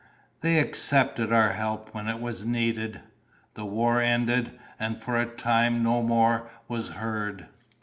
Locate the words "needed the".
2.43-3.65